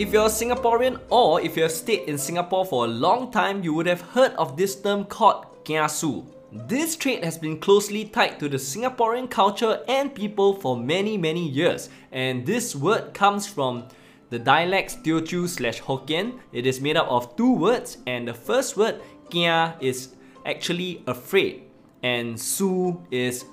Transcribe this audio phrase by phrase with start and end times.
[0.00, 3.62] If you're a Singaporean or if you have stayed in Singapore for a long time,
[3.62, 6.24] you would have heard of this term called kiasu.
[6.50, 11.46] This trait has been closely tied to the Singaporean culture and people for many many
[11.46, 13.88] years and this word comes from
[14.30, 16.38] the dialects Teochew slash Hokkien.
[16.50, 20.14] It is made up of two words and the first word kia is
[20.46, 21.64] actually afraid
[22.02, 23.44] and su is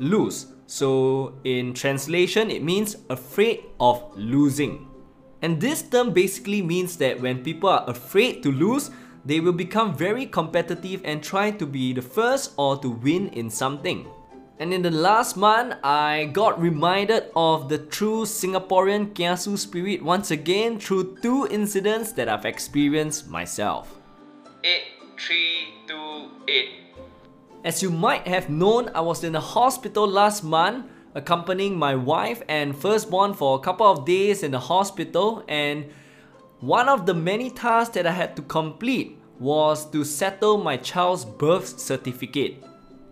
[0.00, 0.48] lose.
[0.66, 4.90] So in translation it means afraid of losing.
[5.44, 8.90] And this term basically means that when people are afraid to lose,
[9.26, 13.50] they will become very competitive and try to be the first or to win in
[13.50, 14.06] something.
[14.58, 20.30] And in the last month, I got reminded of the true Singaporean Kiasu spirit once
[20.30, 24.00] again through two incidents that I've experienced myself.
[24.64, 26.70] 8328
[27.66, 32.42] As you might have known, I was in the hospital last month accompanying my wife
[32.48, 35.86] and firstborn for a couple of days in the hospital and
[36.60, 41.24] one of the many tasks that I had to complete was to settle my child's
[41.24, 42.64] birth certificate.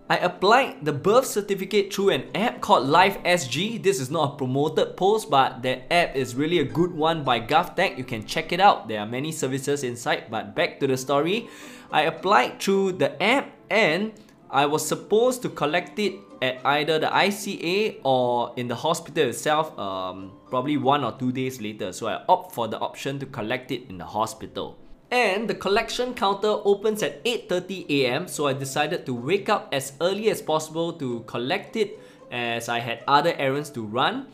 [0.08, 3.82] I applied the birth certificate through an app called Life SG.
[3.82, 7.40] This is not a promoted post, but that app is really a good one by
[7.40, 7.96] GovTech.
[7.96, 8.88] You can check it out.
[8.88, 10.24] There are many services inside.
[10.30, 11.48] But back to the story,
[11.90, 14.12] I applied through the app and
[14.52, 19.76] I was supposed to collect it at either the ICA or in the hospital itself
[19.78, 21.90] um, probably one or two days later.
[21.92, 24.76] So I opt for the option to collect it in the hospital.
[25.10, 29.94] And the collection counter opens at 8.30 am so I decided to wake up as
[30.02, 31.98] early as possible to collect it
[32.30, 34.26] as I had other errands to run.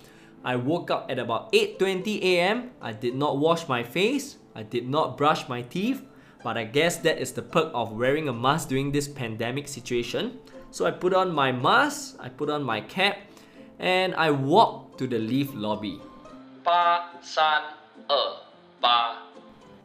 [0.45, 2.71] I woke up at about 8.20 am.
[2.81, 4.39] I did not wash my face.
[4.57, 6.03] I did not brush my teeth.
[6.43, 10.39] But I guess that is the perk of wearing a mask during this pandemic situation.
[10.71, 13.19] So I put on my mask, I put on my cap,
[13.79, 16.01] and I walked to the lift lobby.
[16.65, 17.63] Pa San
[18.81, 19.25] Pa.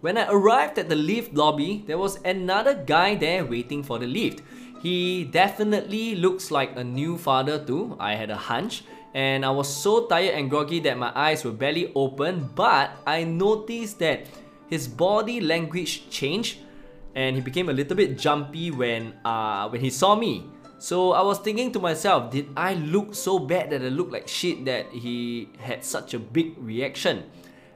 [0.01, 4.07] When I arrived at the lift lobby, there was another guy there waiting for the
[4.07, 4.41] lift.
[4.81, 8.83] He definitely looks like a new father too, I had a hunch.
[9.13, 13.23] And I was so tired and groggy that my eyes were barely open, but I
[13.23, 14.25] noticed that
[14.69, 16.59] his body language changed
[17.15, 20.49] and he became a little bit jumpy when uh, when he saw me.
[20.79, 24.27] So I was thinking to myself, did I look so bad that I looked like
[24.27, 27.23] shit that he had such a big reaction?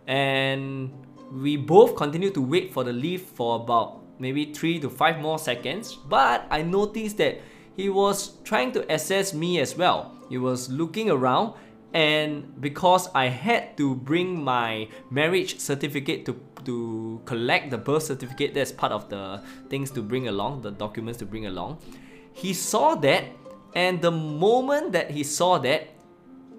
[0.08, 0.92] And
[1.31, 5.40] we both continued to wait for the lift for about maybe 3 to 5 more
[5.40, 5.96] seconds.
[5.96, 7.40] But I noticed that
[7.78, 10.12] he was trying to assess me as well.
[10.28, 11.54] He was looking around
[11.94, 16.34] and because I had to bring my marriage certificate to
[16.68, 21.18] to collect the birth certificate that's part of the things to bring along the documents
[21.18, 21.80] to bring along
[22.38, 23.26] he saw that,
[23.74, 25.90] and the moment that he saw that,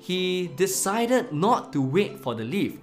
[0.01, 2.83] he decided not to wait for the lift.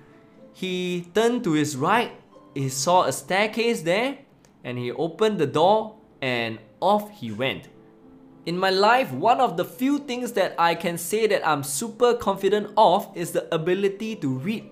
[0.54, 2.12] He turned to his right,
[2.54, 4.20] he saw a staircase there,
[4.64, 7.68] and he opened the door and off he went.
[8.46, 12.14] In my life, one of the few things that I can say that I'm super
[12.14, 14.72] confident of is the ability to read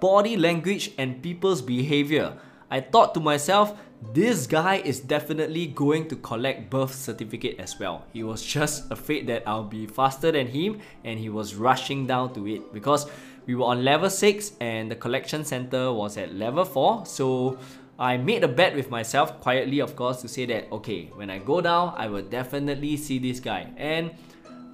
[0.00, 2.38] body language and people's behavior.
[2.70, 3.76] I thought to myself,
[4.12, 8.06] this guy is definitely going to collect birth certificate as well.
[8.12, 12.32] He was just afraid that I'll be faster than him and he was rushing down
[12.34, 13.06] to it because
[13.46, 17.58] we were on level 6 and the collection center was at level 4 so
[17.98, 21.38] I made a bet with myself quietly of course to say that okay when I
[21.38, 24.12] go down I will definitely see this guy and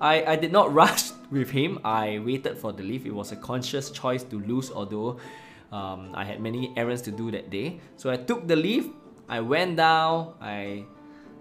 [0.01, 3.37] I, I did not rush with him I waited for the lift it was a
[3.37, 5.19] conscious choice to lose although
[5.73, 8.91] um, I had many errands to do that day so I took the lift
[9.29, 10.85] I went down, I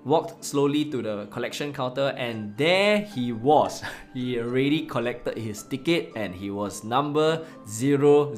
[0.05, 3.83] walked slowly to the collection counter and there he was.
[4.13, 8.33] He already collected his ticket and he was number 001.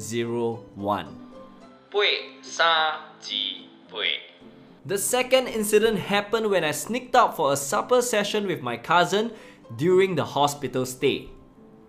[4.84, 9.32] The second incident happened when I sneaked out for a supper session with my cousin
[9.76, 11.28] during the hospital stay.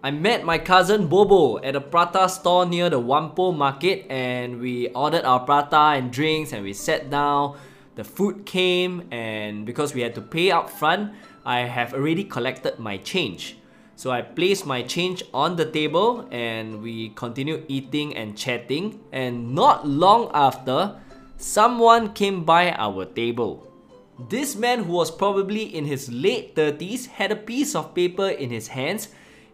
[0.02, 4.88] I met my cousin Bobo at a prata store near the Whampoa market and we
[4.90, 7.58] ordered our prata and drinks and we sat down.
[7.96, 11.12] The food came and because we had to pay up front,
[11.46, 13.58] I have already collected my change.
[13.98, 19.54] So I placed my change on the table and we continued eating and chatting and
[19.54, 20.96] not long after,
[21.36, 23.69] someone came by our table.
[24.28, 28.50] This man who was probably in his late 30s had a piece of paper in
[28.50, 29.10] his hands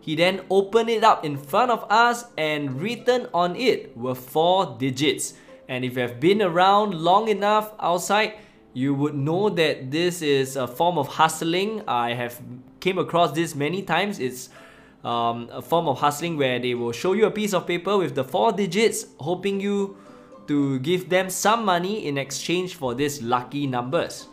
[0.06, 4.78] he then opened it up in front of us and written on it were four
[4.78, 5.34] digits.
[5.68, 8.34] And if you have been around long enough outside,
[8.74, 11.82] you would know that this is a form of hustling.
[11.88, 12.40] I have
[12.80, 14.20] came across this many times.
[14.20, 14.50] It's
[15.04, 18.14] um, a form of hustling where they will show you a piece of paper with
[18.14, 19.98] the four digits, hoping you
[20.46, 24.28] to give them some money in exchange for these lucky numbers.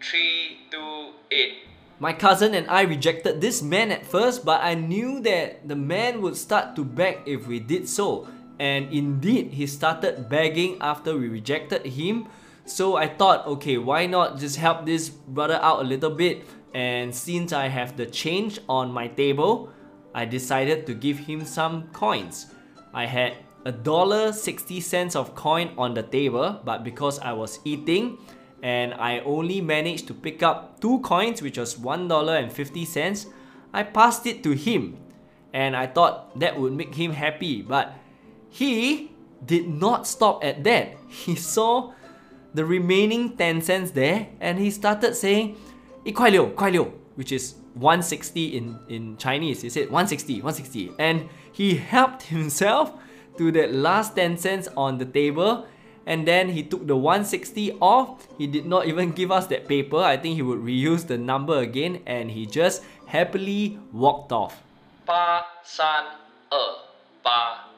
[0.00, 1.68] 8328.
[2.00, 6.22] My cousin and I rejected this man at first, but I knew that the man
[6.22, 8.26] would start to beg if we did so.
[8.58, 12.28] And indeed, he started begging after we rejected him.
[12.64, 16.44] So I thought, okay, why not just help this brother out a little bit?
[16.72, 19.68] And since I have the change on my table,
[20.14, 22.46] I decided to give him some coins.
[22.94, 23.36] I had
[23.66, 28.16] a dollar 60 cents of coin on the table, but because I was eating
[28.61, 33.25] and I only managed to pick up two coins, which was $1.50,
[33.73, 34.97] I passed it to him.
[35.53, 37.93] And I thought that would make him happy, but
[38.49, 39.11] he
[39.45, 40.97] did not stop at that.
[41.07, 41.93] He saw
[42.53, 45.55] the remaining 10 cents there and he started saying,
[46.03, 49.61] 一块六,块六, which is 160 in, in Chinese.
[49.61, 50.93] He said 160, 160.
[50.97, 52.93] And he helped himself
[53.37, 55.67] to that last 10 cents on the table
[56.05, 58.27] and then he took the 160 off.
[58.37, 59.97] He did not even give us that paper.
[59.97, 64.61] I think he would reuse the number again and he just happily walked off.
[65.05, 66.03] 八三
[66.49, 66.57] 二
[67.21, 67.69] 八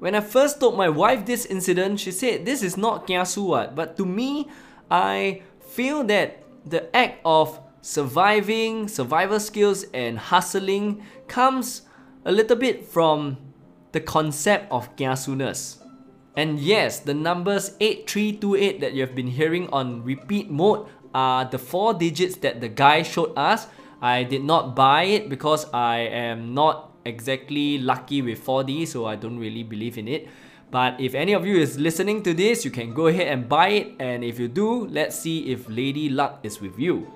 [0.00, 3.74] When I first told my wife this incident, she said this is not kiasu what.
[3.74, 4.48] But to me,
[4.90, 11.82] I feel that the act of surviving, survival skills and hustling comes
[12.24, 13.36] a little bit from
[13.92, 15.80] the concept of kiasuness.
[16.35, 21.93] And yes, the numbers 8328 that you've been hearing on repeat mode are the four
[21.93, 23.67] digits that the guy showed us.
[24.01, 29.15] I did not buy it because I am not exactly lucky with 4D, so I
[29.15, 30.27] don't really believe in it.
[30.71, 33.69] But if any of you is listening to this, you can go ahead and buy
[33.69, 33.95] it.
[33.99, 37.07] And if you do, let's see if Lady Luck is with you.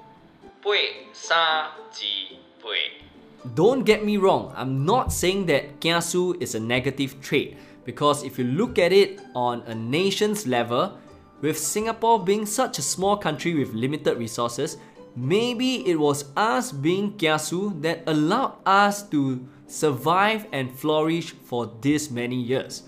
[3.56, 8.38] Don't get me wrong, I'm not saying that kiasu is a negative trait because if
[8.38, 10.98] you look at it on a nation's level,
[11.42, 14.78] with Singapore being such a small country with limited resources,
[15.16, 22.12] maybe it was us being kiasu that allowed us to survive and flourish for this
[22.12, 22.84] many years.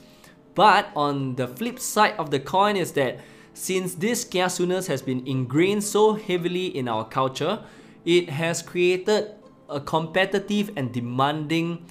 [0.54, 3.20] But on the flip side of the coin is that
[3.54, 7.64] since this kiasuness has been ingrained so heavily in our culture,
[8.06, 9.32] it has created
[9.70, 11.86] a competitive and demanding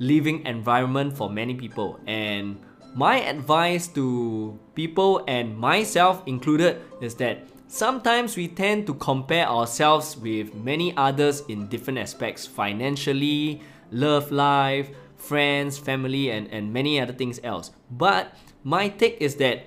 [0.00, 2.00] living environment for many people.
[2.08, 2.58] And
[2.96, 10.16] my advice to people and myself included is that sometimes we tend to compare ourselves
[10.16, 13.62] with many others in different aspects financially,
[13.92, 17.70] love life, friends, family, and, and many other things else.
[17.90, 19.66] But my take is that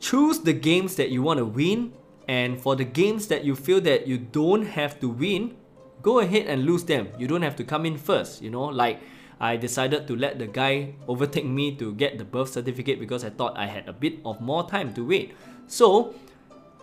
[0.00, 1.94] choose the games that you want to win
[2.28, 5.56] and for the games that you feel that you don't have to win
[6.02, 7.08] go ahead and lose them.
[7.18, 9.00] You don't have to come in first you know like
[9.40, 13.30] i decided to let the guy overtake me to get the birth certificate because i
[13.30, 15.34] thought i had a bit of more time to wait.
[15.66, 16.14] So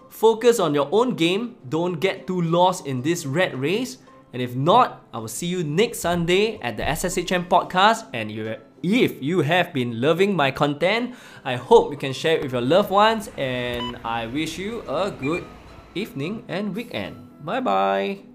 [0.10, 1.56] focus on your own game.
[1.70, 3.98] Don't get too lost in this red race.
[4.34, 8.08] And if not i will see you next sunday at the SSHM podcast.
[8.14, 8.32] And
[8.84, 12.62] if you have been loving my content, I hope you can share it with your
[12.62, 13.30] loved ones.
[13.38, 15.46] And I wish you a good
[15.96, 17.46] evening and weekend.
[17.46, 18.31] Bye bye.